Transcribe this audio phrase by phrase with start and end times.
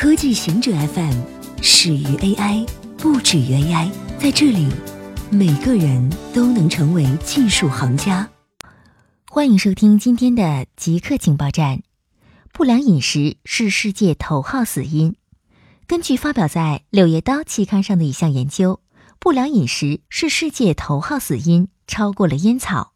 [0.00, 1.20] 科技行者 FM
[1.60, 2.66] 始于 AI，
[2.96, 3.90] 不止于 AI。
[4.18, 4.66] 在这里，
[5.30, 8.26] 每个人都能成为技术行家。
[9.30, 11.82] 欢迎收听今天的极客情报站。
[12.50, 15.16] 不良饮食是世界头号死因。
[15.86, 18.80] 根据发表在《柳叶刀》期刊上的一项研究，
[19.18, 22.94] 不良饮食是世界头号死因，超过了烟草。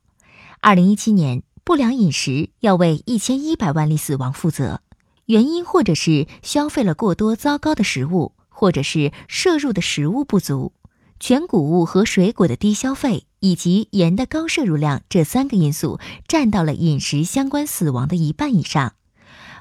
[0.62, 4.80] 二零一七年，不良饮食要为一千一百万例死亡负责。
[5.26, 10.72] 原因或者是消费了过多糟糕的食物，或者是摄入的食物不足，
[11.18, 15.98] 全谷物和水果的低消费，以及盐的高摄入量，这三个因素
[16.28, 18.94] 占到了饮食相关死亡的一半以上。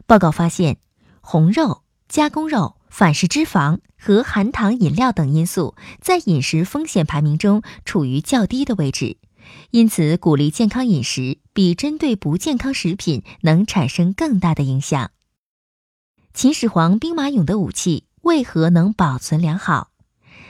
[0.05, 0.77] 报告发现，
[1.21, 9.15] 红肉、加工肉、反式脂肪和含糖饮料等因素在饮食风险排名中处于较低的位置，
[9.71, 15.11] 因此鼓励健康饮食比针对不健康食品能产生更大的影响。
[16.33, 19.91] 秦始皇兵马俑的武器为何能保存良好？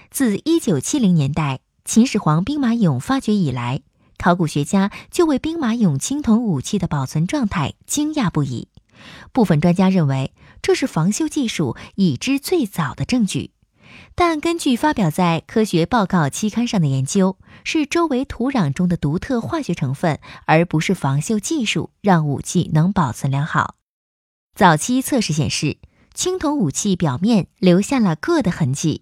[0.10, 3.82] 自1970年代秦始皇兵马俑发掘以来，
[4.18, 8.70] 考古学家就为兵马俑青铜武器的保存状态惊讶不已。
[9.34, 13.52] 部分专家认为这是防锈技术已知最早的证据，
[14.16, 23.76] 但根据发表在《科学报告》期刊上的研究，是周围土壤中的独特化学成分，而不是防锈技术让武器能保存良好。
[24.56, 25.78] 早期测试显示，
[26.14, 29.02] 青铜武器表面留下了铬的痕迹。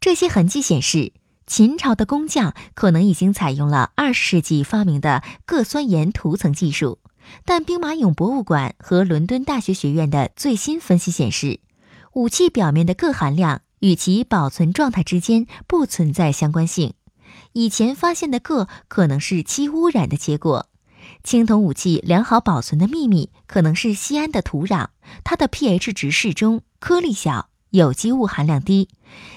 [0.00, 1.12] 这些痕迹显示，
[1.44, 7.00] 秦朝的工匠可能已经采用了二十世纪发明的铬酸盐涂层技术。
[7.44, 11.58] 但兵马俑博物馆和伦敦大学学院的最新分析显示，
[12.12, 16.94] 武器表面的铬含量与其保存状态之间不存在相关性。
[17.54, 20.68] 以前发现的铬可能是漆污染的结果。
[21.24, 24.88] 青铜武器良好保存的秘密可能是西安的土壤，
[25.22, 28.88] 它的 pH 值适中，颗粒小，有机物含量低。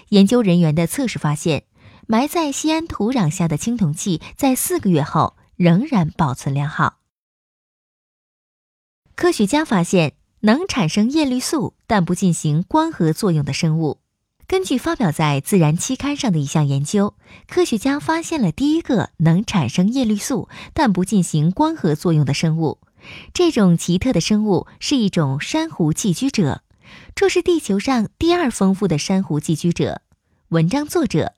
[0.10, 1.66] 研究人员的测试发现，
[2.08, 6.98] 埋在西安土壤下的青铜器在四个月后仍然保存良好。
[9.16, 14.00] 科学家发现能产生叶绿素但不进行光合作用的生物。
[14.48, 17.16] 根据发表在《自然》期刊上的一项研究，
[17.48, 22.78] 科学家发现了第一个能产生叶绿素但不进行光合作用的生物。
[23.34, 26.62] 这种奇特的生物是一种珊瑚寄居者，
[27.16, 30.02] 这是地球上第二丰富的珊瑚寄居者。
[30.50, 31.34] 文章作者：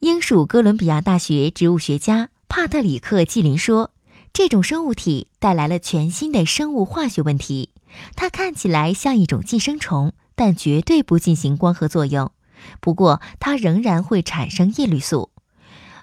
[0.00, 3.92] 英属哥伦比亚大学植物学家帕特里克·季林说
[4.34, 7.70] ：“这种生物体带来了全新的生物化学问题。
[8.16, 12.32] 它看起来像一种寄生虫，但绝对不进行光合作用。”
[12.80, 15.30] 不过，它仍然会产生叶绿素。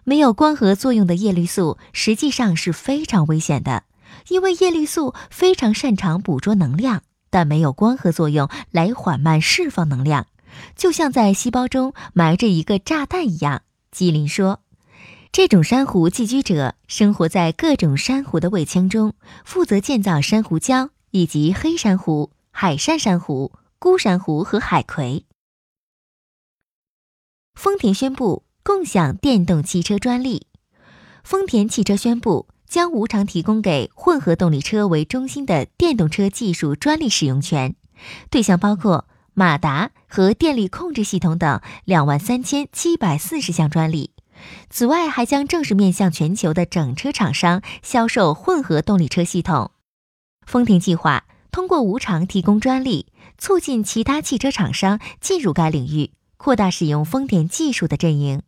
[0.03, 3.83] 没有光合作用的叶绿素实际上是非常危险的，
[4.29, 7.01] 因为叶绿素非常擅长捕捉能量，
[7.31, 10.27] 但没有光合作用来缓慢释放能量，
[10.75, 13.63] 就像在细胞中埋着一个炸弹一样。
[13.91, 14.59] 基林说
[15.33, 25.25] ：“这种珊瑚寄居者生活在各种珊瑚的胃腔中，负责建造珊瑚礁以及黑珊瑚、海扇珊瑚、孤珊瑚和海葵。”
[27.55, 30.47] 丰田宣布共享电动汽车专利。
[31.23, 37.75] 丰田汽车宣布将无偿提供给混合动力车为中心的电动车技术专利使用权，
[38.29, 44.11] 对象包括马达和电力控制系统等两万三千七百四十项专利。
[44.69, 49.72] 此外，还将正式面向全球的整车厂商销售混合动力车系统。
[50.45, 56.11] 丰田计划通过无偿提供专利，促进其他汽车厂商进入该领域。
[56.38, 58.41] 扩大使用丰田技术的阵营，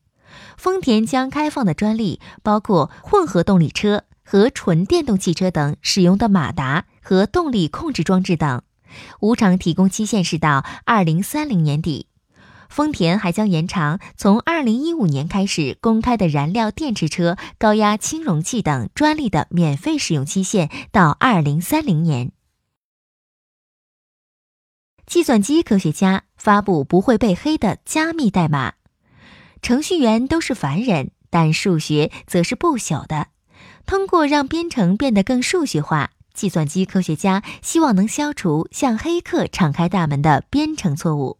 [0.57, 8.61] 丰田将开放的专利包括混合动力车和纯电动汽车等使用的马达和动力控制装置等。
[9.19, 12.07] 无偿提供期限是到二零三零年底。
[12.69, 22.31] 丰田还将延长从二零一五年开始公开的燃料电池车、高压氢容器等专利的免费使用期限到二零三零年。
[25.07, 28.73] 计算机科学家发布不会被黑的加密代码。
[29.61, 33.27] 程序员都是凡人，但数学则是不朽的。
[33.85, 41.37] 通过让编程变得更数学化，计算机科学家希望能消除向黑客敞开大门的编程错误。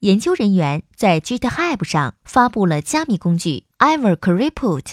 [0.00, 4.84] 研究人员在 GitHub 上发布了加密工具 Ivercryput，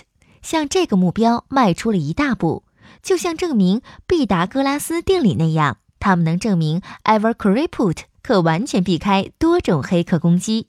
[0.44, 2.64] 向这个目标迈出了一大步。
[3.02, 5.78] 就像证明毕达哥拉斯定理那样。
[6.00, 10.68] 他们能证明 Ivercryput 可完全避开多种黑客攻击。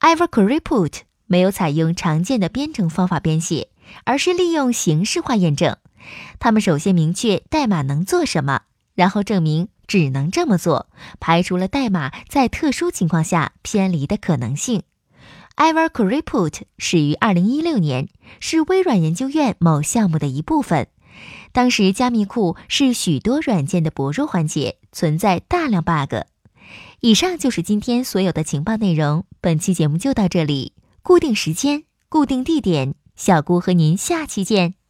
[0.00, 3.68] Ivercryput 没有采用常见的编程方法编写，
[4.04, 5.76] 而是利用形式化验证。
[6.38, 8.62] 他们首先明确代码能做什么，
[8.94, 10.88] 然后证明只能这么做，
[11.20, 14.82] 排除了代码在特殊情况下偏离的可能性。
[15.56, 18.08] Ivory Report 始于2016年，
[18.40, 20.88] 是微软研究院某项目的一部分。
[21.52, 26.14] 当时加密库是许多软件的薄弱环节，存在大量 bug。
[27.00, 29.24] 以上就是今天所有的情报内容。
[29.40, 30.72] 本期节目就到这里，
[31.02, 34.81] 固定时间，固定地点，小姑和您下期见。